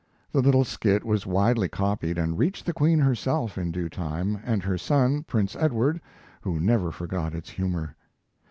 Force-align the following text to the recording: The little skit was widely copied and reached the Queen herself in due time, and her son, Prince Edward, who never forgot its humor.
The 0.31 0.41
little 0.41 0.65
skit 0.65 1.03
was 1.05 1.27
widely 1.27 1.67
copied 1.69 2.17
and 2.17 2.35
reached 2.39 2.65
the 2.65 2.73
Queen 2.73 2.97
herself 2.97 3.55
in 3.55 3.69
due 3.71 3.87
time, 3.87 4.41
and 4.43 4.63
her 4.63 4.75
son, 4.75 5.21
Prince 5.25 5.55
Edward, 5.55 6.01
who 6.41 6.59
never 6.59 6.91
forgot 6.91 7.35
its 7.35 7.51
humor. 7.51 7.95